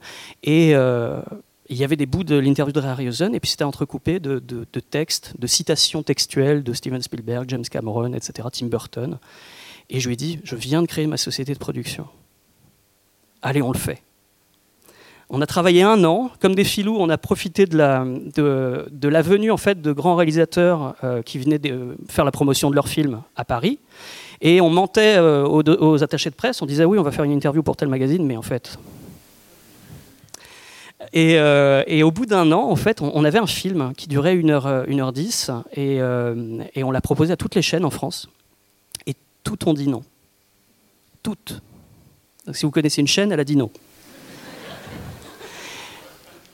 Il 1.70 1.76
y 1.76 1.84
avait 1.84 1.96
des 1.96 2.06
bouts 2.06 2.24
de 2.24 2.36
l'interview 2.36 2.72
de 2.72 2.80
Harryhausen, 2.80 3.32
et 3.32 3.40
puis 3.40 3.48
c'était 3.48 3.64
entrecoupé 3.64 4.18
de, 4.18 4.64
textes, 4.90 5.34
de 5.38 5.46
citations 5.46 6.02
textuelles 6.02 6.64
de 6.64 6.72
Steven 6.72 7.00
Spielberg, 7.00 7.48
James 7.48 7.64
Cameron, 7.64 8.12
etc., 8.12 8.48
Tim 8.52 8.66
Burton. 8.66 9.18
Et 9.88 10.00
je 10.00 10.08
lui 10.08 10.14
ai 10.14 10.16
dit, 10.16 10.40
je 10.42 10.56
viens 10.56 10.82
de 10.82 10.88
créer 10.88 11.06
ma 11.06 11.16
société 11.16 11.54
de 11.54 11.58
production. 11.58 12.06
Allez, 13.40 13.62
on 13.62 13.70
le 13.70 13.78
fait. 13.78 14.02
On 15.30 15.40
a 15.40 15.46
travaillé 15.46 15.84
un 15.84 16.02
an, 16.02 16.32
comme 16.40 16.56
des 16.56 16.64
filous, 16.64 16.96
on 16.98 17.08
a 17.08 17.16
profité 17.16 17.66
de 17.66 17.76
la, 17.76 18.02
venue 19.22 19.52
en 19.52 19.56
fait, 19.56 19.80
de 19.80 19.92
grands 19.92 20.16
réalisateurs 20.16 20.96
euh, 21.04 21.22
qui 21.22 21.38
venaient 21.38 21.60
faire 22.08 22.24
la 22.24 22.32
promotion 22.32 22.68
de 22.70 22.74
leurs 22.74 22.88
films 22.88 23.22
à 23.36 23.44
Paris. 23.44 23.78
Et 24.40 24.60
on 24.60 24.70
mentait 24.70 25.18
euh, 25.18 25.46
aux, 25.46 26.02
attachés 26.02 26.30
de 26.30 26.34
presse, 26.34 26.62
on 26.62 26.66
disait 26.66 26.84
oui, 26.84 26.98
on 26.98 27.02
va 27.02 27.12
faire 27.12 27.24
une 27.24 27.30
interview 27.30 27.62
pour 27.62 27.76
tel 27.76 27.88
magazine, 27.88 28.26
mais 28.26 28.36
en 28.36 28.42
fait. 28.42 28.76
Et, 31.12 31.38
euh, 31.38 31.82
et 31.86 32.02
au 32.02 32.10
bout 32.10 32.26
d'un 32.26 32.52
an, 32.52 32.70
en 32.70 32.76
fait, 32.76 33.00
on, 33.00 33.24
avait 33.24 33.38
un 33.38 33.46
film 33.46 33.92
qui 33.96 34.06
durait 34.06 34.36
1h, 34.36 34.86
1h10 34.86 35.62
et, 35.72 36.00
euh, 36.00 36.62
et 36.74 36.84
on 36.84 36.90
l'a 36.90 37.00
proposé 37.00 37.32
à 37.32 37.36
toutes 37.36 37.54
les 37.54 37.62
chaînes 37.62 37.84
en 37.84 37.90
France. 37.90 38.28
Et 39.06 39.14
toutes 39.42 39.66
ont 39.66 39.72
dit 39.72 39.88
non. 39.88 40.02
Toutes. 41.22 41.62
Si 42.52 42.66
vous 42.66 42.70
connaissez 42.70 43.00
une 43.00 43.08
chaîne, 43.08 43.32
elle 43.32 43.40
a 43.40 43.44
dit 43.44 43.56
non. 43.56 43.70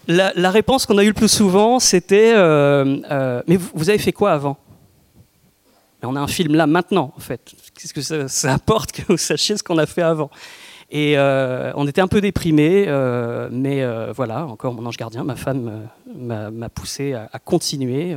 La, 0.08 0.50
réponse 0.50 0.86
qu'on 0.86 0.98
a 0.98 1.04
eue 1.04 1.08
le 1.08 1.14
plus 1.14 1.28
souvent, 1.28 1.80
c'était 1.80 2.32
euh, 2.36 2.98
euh, 3.10 3.42
Mais 3.48 3.56
vous, 3.56 3.68
vous, 3.74 3.88
avez 3.90 3.98
fait 3.98 4.12
quoi 4.12 4.32
avant? 4.32 4.56
Mais 6.00 6.08
on 6.08 6.14
a 6.14 6.20
un 6.20 6.28
film 6.28 6.54
là 6.54 6.68
maintenant, 6.68 7.12
en 7.16 7.20
fait. 7.20 7.52
Qu'est-ce 7.74 7.92
que 7.92 8.00
ça, 8.00 8.28
ça, 8.28 8.54
apporte 8.54 8.92
que 8.92 9.02
vous 9.08 9.16
sachiez 9.16 9.56
ce 9.56 9.64
qu'on 9.64 9.78
a 9.78 9.86
fait 9.86 10.02
avant? 10.02 10.30
Et 10.88 11.18
euh, 11.18 11.72
on 11.74 11.88
était 11.88 12.00
un 12.00 12.06
peu 12.06 12.20
déprimés, 12.20 12.84
euh, 12.86 13.48
mais 13.50 13.82
euh, 13.82 14.12
voilà, 14.12 14.46
encore 14.46 14.72
mon 14.72 14.86
ange 14.86 14.96
gardien, 14.96 15.24
ma 15.24 15.34
femme 15.34 15.88
m'a 16.14 16.68
poussé 16.68 17.12
à, 17.14 17.38
continuer. 17.44 18.16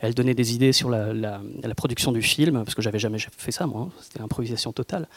Elle, 0.00 0.14
donnait 0.14 0.34
des 0.34 0.54
idées 0.54 0.72
sur 0.72 0.90
la, 0.90 1.40
production 1.76 2.12
du 2.12 2.20
film, 2.20 2.62
parce 2.64 2.74
que 2.74 2.82
j'avais 2.82 2.98
jamais 2.98 3.18
fait 3.18 3.52
ça, 3.52 3.66
moi. 3.66 3.88
Hein. 3.88 3.92
C'était 4.02 4.20
improvisation 4.20 4.72
totale. 4.72 5.08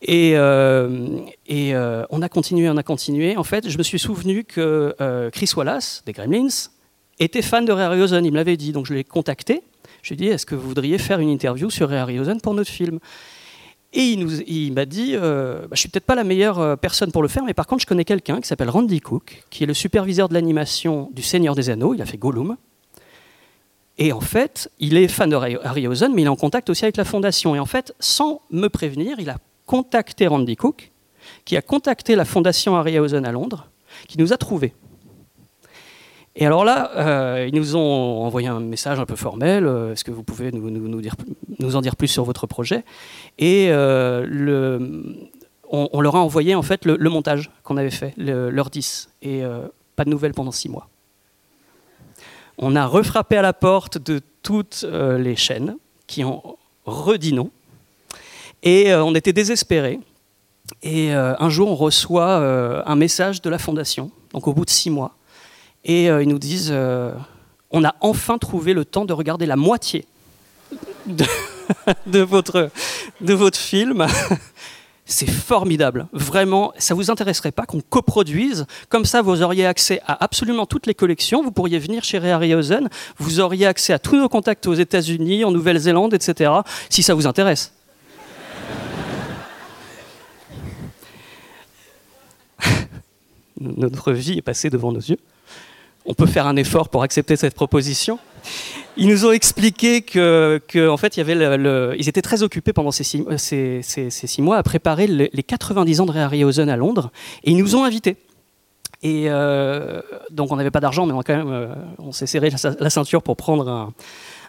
Et, 0.00 0.32
et 0.32 1.74
on 2.10 2.22
a 2.22 2.28
continué, 2.28 2.68
on 2.68 2.76
a 2.76 2.82
continué. 2.82 3.36
En 3.36 3.44
fait, 3.44 3.68
je 3.68 3.78
me 3.78 3.84
suis 3.84 4.00
souvenu 4.00 4.42
que 4.42 4.96
Chris 5.30 5.50
Wallace, 5.56 6.02
des 6.04 6.12
Gremlins, 6.12 6.70
était 7.20 7.42
fan 7.42 7.64
de 7.64 7.72
Ray 7.72 7.84
Harryhausen. 7.84 8.24
Il 8.24 8.32
me 8.32 8.36
l'avait 8.36 8.56
dit, 8.56 8.72
donc 8.72 8.86
je 8.86 8.94
l'ai 8.94 9.04
contacté. 9.04 9.62
Je 10.02 10.08
lui 10.08 10.14
ai 10.14 10.16
dit, 10.16 10.26
est-ce 10.26 10.46
que 10.46 10.56
vous 10.56 10.66
voudriez 10.66 10.98
faire 10.98 11.20
une 11.20 11.28
interview 11.28 11.70
sur 11.70 11.88
Ray 11.88 11.98
Harryhausen 11.98 12.40
pour 12.40 12.54
notre 12.54 12.70
film? 12.70 12.98
Et 13.94 14.04
il, 14.04 14.72
m'a 14.72 14.86
dit, 14.86 15.12
euh, 15.14 15.62
bah, 15.62 15.68
je 15.72 15.80
suis 15.80 15.88
peut-être 15.88 16.06
pas 16.06 16.14
la 16.14 16.24
meilleure 16.24 16.78
personne 16.78 17.12
pour 17.12 17.20
le 17.20 17.28
faire, 17.28 17.44
mais 17.44 17.52
par 17.52 17.66
contre, 17.66 17.82
je 17.82 17.86
connais 17.86 18.06
quelqu'un 18.06 18.40
qui 18.40 18.48
s'appelle 18.48 18.70
Randy 18.70 19.00
Cook, 19.00 19.44
qui 19.50 19.64
est 19.64 19.66
le 19.66 19.74
superviseur 19.74 20.30
de 20.30 20.34
l'animation 20.34 21.10
du 21.12 21.22
Seigneur 21.22 21.54
des 21.54 21.68
Anneaux. 21.68 21.92
Il 21.92 22.00
a 22.00 22.06
fait 22.06 22.16
Gollum. 22.16 22.56
Et 23.98 24.12
en 24.12 24.20
fait, 24.20 24.70
il 24.78 24.96
est 24.96 25.08
fan 25.08 25.28
de 25.30 25.36
Harryhausen, 25.36 26.14
mais 26.14 26.22
il 26.22 26.24
est 26.24 26.28
en 26.28 26.36
contact 26.36 26.70
aussi 26.70 26.84
avec 26.84 26.96
la 26.96 27.04
fondation. 27.04 27.54
Et 27.54 27.58
en 27.58 27.66
fait, 27.66 27.94
sans 28.00 28.40
me 28.50 28.68
prévenir, 28.68 29.20
il 29.20 29.28
a 29.28 29.36
contacté 29.66 30.26
Randy 30.26 30.56
Cook, 30.56 30.90
qui 31.44 31.56
a 31.56 31.62
contacté 31.62 32.16
la 32.16 32.24
fondation 32.24 32.76
Harryhausen 32.76 33.24
à 33.26 33.32
Londres, 33.32 33.68
qui 34.08 34.18
nous 34.18 34.32
a 34.32 34.38
trouvés. 34.38 34.72
Et 36.34 36.46
alors 36.46 36.64
là, 36.64 36.90
euh, 36.96 37.46
ils 37.46 37.54
nous 37.54 37.76
ont 37.76 38.24
envoyé 38.24 38.48
un 38.48 38.60
message 38.60 38.98
un 38.98 39.04
peu 39.04 39.16
formel. 39.16 39.66
Euh, 39.66 39.92
Est-ce 39.92 40.04
que 40.04 40.10
vous 40.10 40.22
pouvez 40.22 40.50
nous, 40.50 41.76
en 41.76 41.80
dire 41.80 41.96
plus 41.96 42.08
sur 42.08 42.24
votre 42.24 42.46
projet? 42.46 42.84
Et 43.38 43.68
euh, 43.70 45.02
on, 45.68 46.00
leur 46.00 46.16
a 46.16 46.20
envoyé 46.20 46.54
en 46.54 46.62
fait 46.62 46.84
le, 46.86 46.96
le 46.96 47.10
montage 47.10 47.50
qu'on 47.62 47.76
avait 47.76 47.90
fait, 47.90 48.14
le, 48.16 48.50
leur 48.50 48.70
10. 48.70 49.10
Et 49.22 49.42
pas 49.96 50.04
de 50.04 50.10
nouvelles 50.10 50.34
pendant 50.34 50.52
six 50.52 50.68
mois. 50.68 50.88
On 52.58 52.76
a 52.76 52.86
refrappé 52.86 53.36
à 53.36 53.42
la 53.42 53.52
porte 53.52 53.98
de 53.98 54.20
toutes 54.42 54.84
les 54.90 55.36
chaînes 55.36 55.76
qui 56.06 56.24
ont 56.24 56.56
redit 56.84 57.32
non. 57.32 57.50
Et 58.62 58.94
on 58.94 59.14
était 59.14 59.32
désespérés. 59.32 60.00
Et 60.82 61.12
un 61.12 61.48
jour, 61.48 61.70
on 61.70 61.74
reçoit 61.76 62.36
un 62.86 62.96
message 62.96 63.40
de 63.40 63.48
la 63.48 63.58
fondation, 63.58 64.10
donc 64.32 64.48
au 64.48 64.52
bout 64.52 64.64
de 64.64 64.70
six 64.70 64.90
mois. 64.90 65.14
Et 65.84 66.10
euh, 66.10 66.22
ils 66.22 66.28
nous 66.28 66.38
disent 66.38 66.70
euh, 66.72 67.12
On 67.70 67.84
a 67.84 67.94
enfin 68.00 68.38
trouvé 68.38 68.72
le 68.74 68.84
temps 68.84 69.04
de 69.04 69.12
regarder 69.12 69.46
la 69.46 69.56
moitié 69.56 70.04
de, 71.06 71.24
votre, 72.20 72.70
film. 73.54 74.06
C'est 75.04 75.28
formidable. 75.28 76.06
Vraiment, 76.12 76.72
ça 76.78 76.94
vous 76.94 77.10
intéresserait 77.10 77.50
pas 77.50 77.66
qu'on 77.66 77.80
coproduise 77.80 78.66
Comme 78.88 79.04
ça, 79.04 79.20
vous 79.20 79.42
auriez 79.42 79.66
accès 79.66 80.00
à 80.06 80.22
absolument 80.22 80.64
toutes 80.64 80.86
les 80.86 80.94
collections. 80.94 81.42
Vous 81.42 81.50
pourriez 81.50 81.80
venir 81.80 82.04
chez 82.04 82.18
Harryhausen. 82.18 82.88
Vous 83.18 83.40
auriez 83.40 83.66
accès 83.66 83.92
à 83.92 83.98
tous 83.98 84.16
nos 84.16 84.28
contacts 84.28 84.66
aux 84.68 84.74
États-Unis, 84.74 85.44
en 85.44 85.50
Nouvelle-Zélande, 85.50 86.14
etc. 86.14 86.52
Si 86.88 87.02
ça 87.02 87.14
vous 87.14 87.26
intéresse. 87.26 87.72
notre 93.60 94.12
vie 94.12 94.38
est 94.38 94.42
passée 94.42 94.70
devant 94.70 94.92
nos 94.92 95.00
yeux. 95.00 95.18
On 96.04 96.14
peut 96.14 96.26
faire 96.26 96.46
un 96.46 96.56
effort 96.56 96.88
pour 96.88 97.02
accepter 97.02 97.36
cette 97.36 97.54
proposition. 97.54 98.18
Ils 98.96 99.08
nous 99.08 99.24
ont 99.24 99.32
expliqué 99.32 100.02
que, 100.02 100.88
en 100.88 100.96
fait, 100.96 101.16
il 101.16 101.20
y 101.20 101.22
avait 101.22 101.96
ils 101.98 102.08
étaient 102.08 102.22
très 102.22 102.42
occupés 102.42 102.72
pendant 102.72 102.90
ces 102.90 103.04
six, 103.04 104.10
six 104.10 104.42
mois 104.42 104.58
à 104.58 104.62
préparer 104.62 105.06
le, 105.06 105.28
les 105.32 105.42
90 105.42 106.00
ans 106.00 106.06
de 106.06 106.12
Harryhausen 106.12 106.68
à 106.68 106.76
Londres, 106.76 107.10
et 107.44 107.52
ils 107.52 107.56
nous 107.56 107.76
ont 107.76 107.84
invités. 107.84 108.16
Et 109.02 109.24
euh, 109.26 110.00
donc, 110.30 110.52
on 110.52 110.56
n'avait 110.56 110.70
pas 110.70 110.80
d'argent, 110.80 111.06
mais 111.06 111.12
on, 111.12 111.22
euh, 111.28 111.74
s'est 112.12 112.26
serré 112.26 112.50
la, 112.50 112.90
ceinture 112.90 113.22
pour 113.22 113.36
prendre 113.36 113.92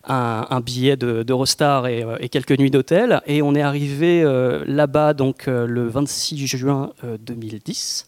un, 0.08 0.62
billet 0.62 0.96
d'Eurostar 0.96 1.88
et, 1.88 2.06
et, 2.20 2.30
quelques 2.30 2.58
nuits 2.60 2.70
d'hôtel. 2.70 3.22
Et 3.26 3.42
on 3.42 3.56
est 3.56 3.64
arrivé 3.64 4.22
euh, 4.24 4.64
là-bas 4.68 5.14
donc 5.14 5.48
euh, 5.48 5.66
le 5.66 5.88
26 5.88 6.46
juin 6.46 6.92
2010. 7.20 8.08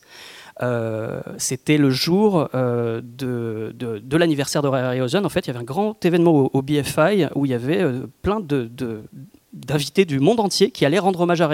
Euh, 0.63 1.21
c'était 1.37 1.77
le 1.77 1.89
jour 1.89 2.47
euh, 2.55 3.01
de, 3.03 3.73
de, 3.77 3.99
de 3.99 4.17
l'anniversaire 4.17 4.61
de 4.61 4.69
Harryhausen. 4.69 5.25
En 5.25 5.29
fait, 5.29 5.41
il 5.41 5.47
y 5.47 5.49
avait 5.49 5.59
un 5.59 5.65
grand 5.65 6.03
événement 6.05 6.49
au, 6.53 6.61
BFI 6.61 7.25
où 7.35 7.45
il 7.45 7.51
y 7.51 7.53
avait 7.53 7.81
euh, 7.81 8.07
plein 8.21 8.39
d'invités 8.39 10.05
du 10.05 10.19
monde 10.19 10.39
entier 10.39 10.71
qui 10.71 10.85
allaient 10.85 10.99
rendre 10.99 11.19
hommage 11.21 11.41
à 11.41 11.49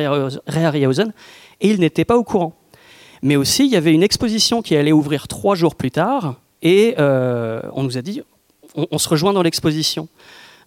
Harryhausen 0.47 1.13
et 1.61 1.69
ils 1.69 1.79
n'étaient 1.79 2.05
pas 2.05 2.17
au 2.17 2.23
courant. 2.23 2.53
Mais 3.23 3.35
aussi, 3.35 3.65
il 3.65 3.71
y 3.71 3.75
avait 3.75 3.93
une 3.93 4.03
exposition 4.03 4.61
qui 4.61 4.75
allait 4.75 4.91
ouvrir 4.91 5.27
trois 5.27 5.55
jours 5.55 5.75
plus 5.75 5.91
tard 5.91 6.35
et 6.61 6.95
on 6.97 7.83
nous 7.83 7.97
a 7.97 8.01
dit 8.01 8.21
on 8.75 8.97
se 8.97 9.09
rejoint 9.09 9.33
dans 9.33 9.43
l'exposition. 9.43 10.07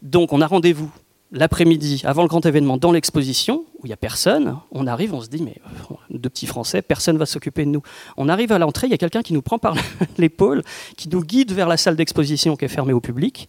Donc, 0.03 0.33
on 0.33 0.41
a 0.41 0.47
rendez-vous 0.47 0.93
l'après-midi, 1.35 2.03
avant 2.05 2.23
le 2.23 2.29
grand 2.29 2.47
événement, 2.47 2.79
dans 2.79 2.93
l'exposition, 2.93 3.65
où 3.79 3.87
il 3.87 3.89
n'y 3.89 3.93
a 3.93 3.99
personne, 3.99 4.57
on 4.71 4.87
arrive, 4.87 5.13
on 5.13 5.21
se 5.21 5.29
dit, 5.29 5.43
mais 5.43 5.57
euh, 5.91 5.95
deux 6.11 6.31
petits 6.31 6.47
Français, 6.47 6.81
personne 6.81 7.17
ne 7.17 7.19
va 7.19 7.27
s'occuper 7.27 7.65
de 7.65 7.71
nous. 7.71 7.83
On 8.17 8.29
arrive 8.29 8.53
à 8.53 8.59
l'entrée, 8.59 8.87
il 8.87 8.91
y 8.91 8.95
a 8.95 8.99
quelqu'un 8.99 9.23
qui 9.23 9.33
nous 9.35 9.43
prend 9.43 9.59
par 9.59 9.77
l'épaule, 10.19 10.63
qui 10.97 11.09
nous 11.09 11.23
guide 11.23 11.53
vers 11.53 11.69
la 11.69 11.77
salle 11.77 11.97
d'exposition 11.97 12.57
qui 12.57 12.65
est 12.65 12.69
fermée 12.69 12.93
au 12.93 13.01
public. 13.01 13.49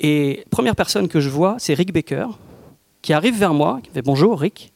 Et 0.00 0.44
première 0.50 0.76
personne 0.76 1.08
que 1.08 1.20
je 1.20 1.28
vois, 1.28 1.56
c'est 1.58 1.74
Rick 1.74 1.92
Baker, 1.92 2.26
qui 3.00 3.12
arrive 3.12 3.38
vers 3.38 3.54
moi, 3.54 3.80
qui 3.82 3.90
fait 3.90 4.02
bonjour 4.02 4.38
Rick. 4.40 4.72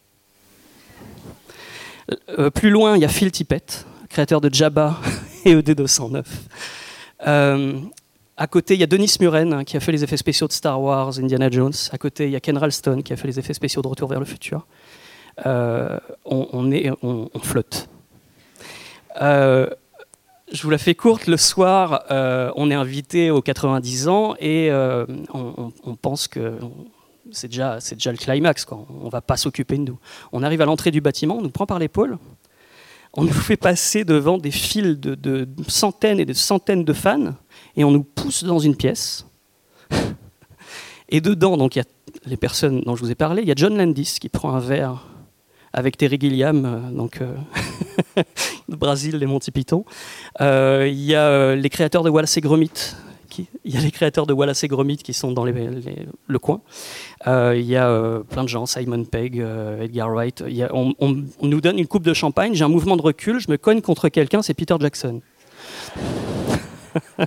Euh, 2.39 2.51
plus 2.51 2.71
loin, 2.71 2.97
il 2.97 3.01
y 3.01 3.05
a 3.05 3.09
Phil 3.09 3.33
Tippett, 3.33 3.87
créateur 4.09 4.41
de 4.41 4.53
Jabba 4.53 5.01
et 5.45 5.55
ED209. 5.57 6.23
Euh, 7.27 7.81
à 8.37 8.47
côté, 8.49 8.75
il 8.75 8.81
y 8.81 8.83
a 8.83 8.87
Denis 8.87 9.17
Muren 9.21 9.65
qui 9.65 9.77
a 9.77 9.81
fait 9.81 9.93
les 9.93 10.03
effets 10.03 10.17
spéciaux 10.17 10.49
de 10.49 10.53
Star 10.53 10.81
Wars, 10.81 11.19
Indiana 11.19 11.49
Jones. 11.51 11.73
À 11.93 11.99
côté, 11.99 12.27
il 12.27 12.31
y 12.33 12.37
a 12.37 12.41
Ken 12.41 12.59
Ralston 12.59 13.03
qui 13.03 13.13
a 13.13 13.17
fait 13.17 13.29
les 13.29 13.39
effets 13.39 13.55
spéciaux 13.55 13.81
de 13.81 13.87
Retour 13.87 14.09
vers 14.09 14.19
le 14.19 14.27
futur. 14.27 14.67
Euh, 15.47 15.99
on, 16.25 16.71
est, 16.73 16.91
flotte. 17.43 17.89
Euh, 19.21 19.69
je 20.53 20.63
vous 20.63 20.71
la 20.71 20.79
fais 20.79 20.97
courte. 20.97 21.29
Le 21.29 21.37
soir, 21.37 22.05
euh, 22.11 22.51
on 22.57 22.71
est 22.71 22.75
invité 22.75 23.31
aux 23.31 23.43
90 23.43 24.09
ans 24.09 24.35
et 24.41 24.71
on, 24.73 25.97
pense 26.01 26.27
que 26.27 26.59
c'est 27.31 27.49
déjà, 27.49 27.79
le 27.79 28.17
climax. 28.17 28.67
On 28.71 29.05
ne 29.05 29.11
va 29.11 29.21
pas 29.21 29.37
s'occuper 29.37 29.77
de 29.79 29.83
nous. 29.83 29.99
On 30.33 30.43
arrive 30.43 30.61
à 30.61 30.65
l'entrée 30.65 30.91
du 30.91 31.01
bâtiment, 31.01 31.37
on 31.39 31.43
nous 31.43 31.51
prend 31.51 31.67
par 31.67 31.79
l'épaule. 31.79 32.19
On 33.17 33.25
nous 33.25 33.33
fait 33.33 33.57
passer 33.57 34.05
devant 34.05 34.39
des 34.39 34.51
files 34.51 34.99
de, 34.99 35.49
centaines 35.69 36.19
et 36.19 36.25
de 36.25 36.33
centaines 36.33 36.85
de 36.85 36.93
fans 36.93 37.35
et 37.77 37.85
on 37.85 37.91
nous 37.91 38.03
pousse 38.03 38.45
dans 38.45 38.59
une 38.59 38.77
pièce. 38.77 39.27
Et 41.09 41.21
dedans, 41.21 41.57
donc 41.57 41.77
il 41.77 41.79
y 41.79 41.83
a 41.83 41.85
les 42.27 42.37
personnes 42.37 42.81
dont 42.81 42.97
je 42.97 43.03
vous 43.03 43.11
ai 43.11 43.15
parlé, 43.15 43.43
il 43.43 43.49
y 43.49 43.53
a 43.53 43.55
John 43.57 43.77
Landis 43.77 44.17
qui 44.21 44.29
prend 44.29 44.55
un 44.55 44.59
verre 44.59 45.07
avec 45.73 45.97
Terry 45.97 46.19
Gilliam, 46.21 46.65
euh, 46.65 46.91
donc 46.91 47.21
euh, 47.21 47.35
de 48.69 48.77
Brésil, 48.77 49.17
les 49.17 49.27
Monty 49.27 49.51
Python. 49.51 49.85
Euh, 50.41 50.87
il 50.89 51.03
y 51.03 51.15
a 51.15 51.27
euh, 51.27 51.57
les 51.57 51.69
créateurs 51.69 52.03
de 52.03 52.11
Wallace 52.11 52.37
et 52.37 52.41
Gromit. 52.41 52.71
Il 53.65 53.75
y 53.75 53.77
a 53.77 53.81
les 53.81 53.91
créateurs 53.91 54.27
de 54.27 54.33
Wallace 54.33 54.65
et 54.65 54.69
Gromit 54.69 54.99
qui 54.99 55.13
sont 55.13 55.33
dans 55.33 55.45
le 55.45 56.39
coin. 56.39 56.61
Euh, 57.27 57.57
il 57.57 57.67
y 57.67 57.77
a 57.77 58.21
plein 58.29 58.45
de 58.45 58.49
gens, 58.49 58.67
Simon 58.67 59.05
Pegg, 59.05 59.45
Edgar 59.81 60.11
Wright. 60.11 60.45
On, 60.73 61.25
nous 61.43 61.61
donne 61.61 61.79
une 61.79 61.87
coupe 61.87 62.05
de 62.05 62.15
champagne, 62.15 62.55
j'ai 62.55 62.65
un 62.65 62.69
mouvement 62.69 62.97
de 62.97 63.03
recul, 63.03 63.41
je 63.41 63.51
me 63.51 63.57
cogne 63.57 63.81
contre 63.81 64.09
quelqu'un, 64.09 64.43
c'est 64.43 64.55
Peter 64.55 64.77
Jackson. 64.81 65.21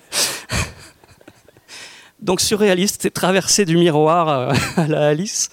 Donc 2.19 2.41
surréaliste, 2.41 3.01
c'est 3.03 3.11
traverser 3.11 3.65
du 3.65 3.77
miroir 3.77 4.29
euh, 4.29 4.53
à 4.77 4.87
la 4.87 5.07
Alice. 5.07 5.49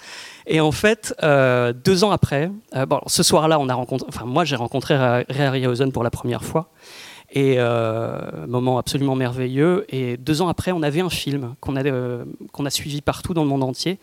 Et 0.47 0.59
en 0.59 0.71
fait, 0.71 1.13
euh, 1.23 1.73
deux 1.73 2.03
ans 2.03 2.11
après, 2.11 2.51
euh, 2.75 2.85
ce 3.07 3.23
soir-là, 3.23 3.59
on 3.59 3.67
a 3.69 3.73
rencontré, 3.73 4.07
enfin 4.09 4.25
moi 4.25 4.45
j'ai 4.45 4.55
rencontré 4.55 4.95
Ray 4.95 5.25
Harryhausen 5.29 5.91
pour 5.91 6.03
la 6.03 6.11
première 6.11 6.43
fois, 6.43 6.69
et 7.35 7.57
moment 8.47 8.79
absolument 8.79 9.15
merveilleux. 9.15 9.85
Et 9.89 10.17
deux 10.17 10.41
ans 10.41 10.47
après, 10.47 10.71
on 10.71 10.81
avait 10.81 11.01
un 11.01 11.09
film 11.09 11.53
qu'on 11.59 11.75
a, 11.75 11.83
qu'on 12.51 12.65
a 12.65 12.69
suivi 12.69 13.01
partout 13.01 13.33
dans 13.33 13.43
le 13.43 13.49
monde 13.49 13.63
entier. 13.63 13.99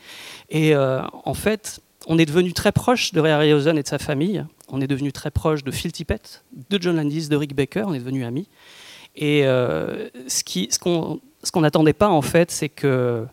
Et 0.51 0.77
en 0.77 1.35
fait, 1.35 1.81
on 2.07 2.19
est 2.19 2.27
devenu 2.27 2.53
très 2.53 2.73
proche 2.73 3.13
de 3.13 3.21
Ray 3.21 3.33
Harryhausen 3.33 3.79
et 3.79 3.83
de 3.83 3.89
sa 3.89 3.99
famille. 3.99 4.45
On 4.69 4.81
est 4.81 4.87
devenu 4.87 5.13
très 5.13 5.31
proche 5.31 5.65
de 5.65 5.71
Phil 5.71 5.93
Tippett, 5.93 6.45
de 6.71 6.81
John 6.81 6.97
Landis, 6.97 7.29
de 7.29 7.37
Rick 7.37 7.57
Baker. 7.57 7.85
On 7.87 7.95
est 7.95 7.99
devenus 7.99 8.25
amis. 8.25 8.49
Et 9.17 9.45
qu'on 10.81 11.21
ce 11.43 11.51
qu'on 11.51 11.61
n'attendait 11.61 11.93
pas 11.93 12.09
en 12.09 12.23
fait, 12.23 12.51
c'est 12.51 12.69
que 12.69 13.27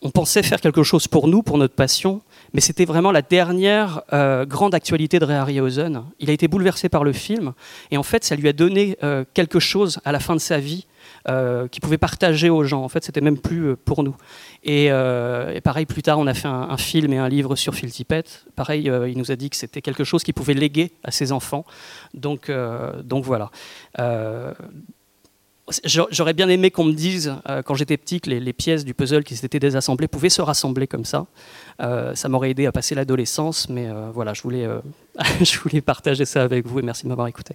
on 0.00 0.10
pensait 0.10 0.42
faire 0.42 0.60
quelque 0.60 0.82
chose 0.82 1.08
pour 1.08 1.26
nous, 1.28 1.42
pour 1.42 1.58
notre 1.58 1.74
passion, 1.74 2.22
mais 2.52 2.60
c'était 2.60 2.84
vraiment 2.84 3.12
la 3.12 3.22
dernière 3.22 4.02
euh, 4.12 4.46
grande 4.46 4.74
actualité 4.74 5.18
de 5.18 5.24
Ray 5.24 5.36
Harryhausen. 5.36 6.04
Il 6.18 6.30
a 6.30 6.32
été 6.32 6.48
bouleversé 6.48 6.88
par 6.88 7.04
le 7.04 7.12
film, 7.12 7.52
et 7.90 7.96
en 7.96 8.02
fait, 8.02 8.24
ça 8.24 8.36
lui 8.36 8.48
a 8.48 8.52
donné 8.52 8.96
euh, 9.02 9.24
quelque 9.34 9.60
chose 9.60 10.00
à 10.04 10.12
la 10.12 10.20
fin 10.20 10.34
de 10.34 10.40
sa 10.40 10.58
vie 10.58 10.86
euh, 11.28 11.68
qu'il 11.68 11.80
pouvait 11.80 11.98
partager 11.98 12.50
aux 12.50 12.64
gens. 12.64 12.82
En 12.82 12.88
fait, 12.88 13.04
c'était 13.04 13.20
même 13.20 13.38
plus 13.38 13.76
pour 13.76 14.02
nous. 14.02 14.16
Et, 14.64 14.90
pareil, 15.62 15.86
plus 15.86 16.02
tard, 16.02 16.18
on 16.18 16.26
a 16.26 16.34
fait 16.34 16.48
un, 16.48 16.76
film 16.76 17.12
et 17.12 17.18
un 17.18 17.28
livre 17.28 17.56
sur 17.56 17.74
Phil 17.74 17.90
Tippett. 17.90 18.46
Pareil, 18.56 18.90
il 19.08 19.18
nous 19.18 19.30
a 19.30 19.36
dit 19.36 19.50
que 19.50 19.56
c'était 19.56 19.82
quelque 19.82 20.04
chose 20.04 20.22
qu'il 20.22 20.34
pouvait 20.34 20.54
léguer 20.54 20.92
à 21.04 21.10
ses 21.10 21.32
enfants. 21.32 21.64
Donc, 22.14 22.50
donc 23.04 23.24
voilà. 23.24 23.50
J'aurais 25.84 26.32
bien 26.32 26.48
aimé 26.48 26.70
qu'on 26.70 26.84
me 26.84 26.92
dise, 26.92 27.34
euh, 27.48 27.62
quand 27.62 27.74
j'étais 27.74 27.96
petit, 27.96 28.20
que 28.20 28.30
les, 28.30 28.52
pièces 28.52 28.84
du 28.84 28.94
puzzle 28.94 29.24
qui 29.24 29.36
s'étaient 29.36 29.58
désassemblées 29.58 30.08
pouvaient 30.08 30.30
se 30.30 30.42
rassembler 30.42 30.86
comme 30.86 31.04
ça. 31.04 31.26
Euh, 31.80 32.14
ça 32.14 32.28
m'aurait 32.28 32.50
aidé 32.50 32.66
à 32.66 32.72
passer 32.72 32.94
l'adolescence, 32.94 33.68
mais 33.68 33.86
euh, 33.86 34.10
voilà, 34.12 34.34
je 34.34 34.42
voulais, 34.42 34.66
je 35.40 35.58
voulais 35.58 35.80
partager 35.80 36.24
ça 36.24 36.42
avec 36.42 36.66
vous 36.66 36.78
et 36.80 36.82
merci 36.82 37.04
de 37.04 37.08
m'avoir 37.08 37.28
écouté. 37.28 37.54